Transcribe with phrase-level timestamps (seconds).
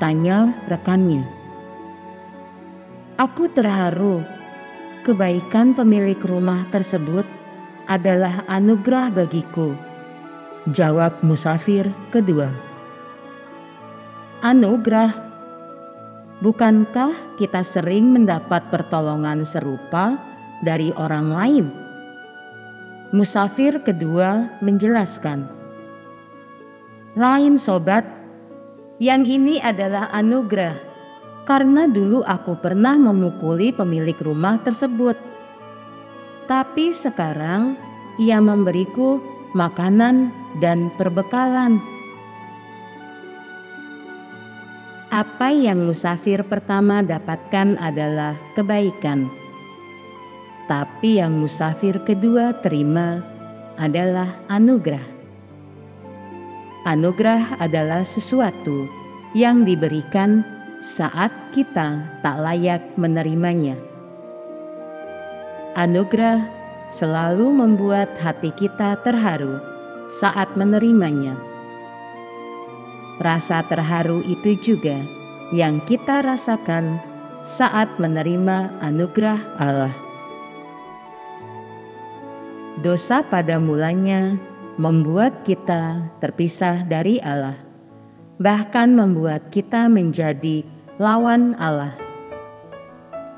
[0.00, 1.28] tanya rekannya.
[3.20, 4.24] "Aku terharu.
[5.04, 7.24] Kebaikan pemilik rumah tersebut
[7.88, 9.72] adalah anugerah bagiku.
[10.68, 12.52] Jawab musafir kedua.
[14.44, 15.26] Anugerah?
[16.44, 20.14] Bukankah kita sering mendapat pertolongan serupa
[20.62, 21.66] dari orang lain?
[23.10, 25.48] Musafir kedua menjelaskan.
[27.18, 28.06] Lain sobat,
[29.02, 30.76] yang ini adalah anugerah
[31.48, 35.16] karena dulu aku pernah memukuli pemilik rumah tersebut
[36.48, 37.76] tapi sekarang
[38.16, 39.20] ia memberiku
[39.52, 40.32] makanan
[40.64, 41.76] dan perbekalan.
[45.12, 49.28] Apa yang musafir pertama dapatkan adalah kebaikan,
[50.68, 53.24] tapi yang musafir kedua terima
[53.80, 55.04] adalah anugerah.
[56.84, 58.88] Anugerah adalah sesuatu
[59.32, 60.44] yang diberikan
[60.80, 63.76] saat kita tak layak menerimanya.
[65.78, 66.42] Anugerah
[66.90, 69.62] selalu membuat hati kita terharu
[70.10, 71.38] saat menerimanya.
[73.22, 74.98] Rasa terharu itu juga
[75.54, 76.98] yang kita rasakan
[77.46, 79.94] saat menerima anugerah Allah.
[82.82, 84.34] Dosa pada mulanya
[84.82, 87.54] membuat kita terpisah dari Allah,
[88.42, 90.66] bahkan membuat kita menjadi
[90.98, 92.07] lawan Allah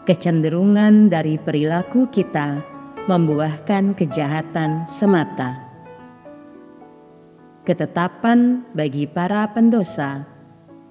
[0.09, 2.61] kecenderungan dari perilaku kita
[3.09, 5.61] membuahkan kejahatan semata.
[7.65, 10.25] Ketetapan bagi para pendosa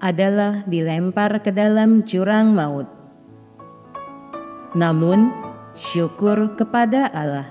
[0.00, 2.88] adalah dilempar ke dalam jurang maut.
[4.72, 5.28] Namun,
[5.74, 7.50] syukur kepada Allah,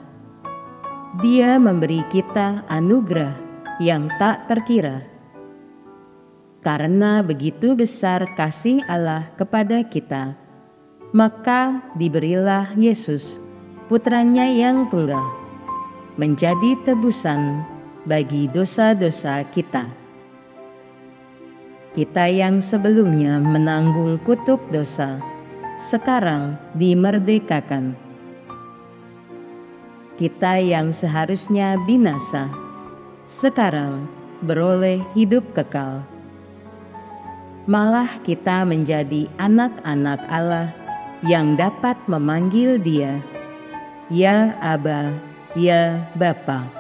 [1.20, 3.36] Dia memberi kita anugerah
[3.82, 5.04] yang tak terkira.
[6.62, 10.38] Karena begitu besar kasih Allah kepada kita,
[11.10, 13.42] maka diberilah Yesus,
[13.90, 15.26] putranya yang tunggal,
[16.22, 17.66] menjadi tebusan
[18.06, 19.90] bagi dosa-dosa kita.
[21.98, 25.18] Kita yang sebelumnya menanggung kutuk dosa,
[25.82, 27.98] sekarang dimerdekakan.
[30.22, 32.54] Kita yang seharusnya binasa,
[33.26, 34.06] sekarang
[34.46, 36.06] beroleh hidup kekal.
[37.66, 40.79] Malah kita menjadi anak-anak Allah
[41.20, 43.20] yang dapat memanggil dia,
[44.08, 45.12] Ya Aba,
[45.52, 46.72] Ya Bapa.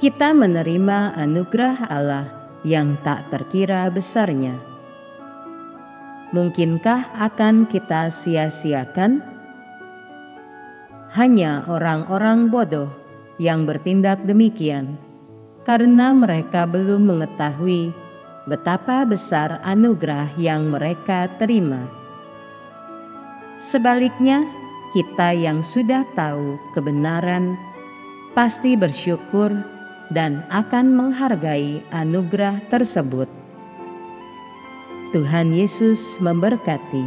[0.00, 2.26] Kita menerima anugerah Allah
[2.66, 4.56] yang tak terkira besarnya.
[6.32, 9.20] Mungkinkah akan kita sia-siakan?
[11.10, 12.88] Hanya orang-orang bodoh
[13.42, 14.94] yang bertindak demikian
[15.66, 17.90] karena mereka belum mengetahui
[18.48, 21.84] betapa besar anugerah yang mereka terima.
[23.60, 24.48] Sebaliknya,
[24.96, 27.54] kita yang sudah tahu kebenaran
[28.32, 29.52] pasti bersyukur
[30.10, 33.28] dan akan menghargai anugerah tersebut.
[35.10, 37.06] Tuhan Yesus memberkati.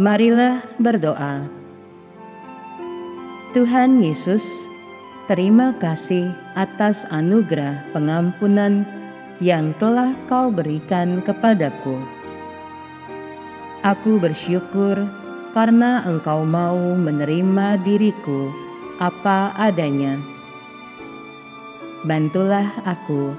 [0.00, 1.46] Marilah berdoa.
[3.52, 4.71] Tuhan Yesus,
[5.32, 8.84] Terima kasih atas anugerah pengampunan
[9.40, 11.96] yang telah Kau berikan kepadaku.
[13.80, 15.08] Aku bersyukur
[15.56, 18.52] karena Engkau mau menerima diriku
[19.00, 20.20] apa adanya.
[22.04, 23.32] Bantulah aku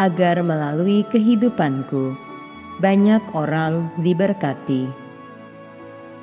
[0.00, 2.16] agar melalui kehidupanku
[2.80, 4.88] banyak orang diberkati,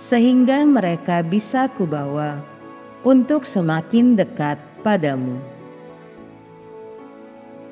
[0.02, 2.42] sehingga mereka bisa kubawa
[3.06, 5.38] untuk semakin dekat padamu.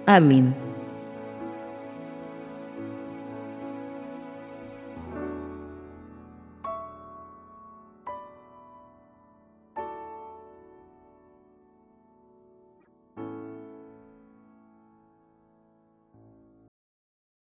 [0.06, 0.69] Amin.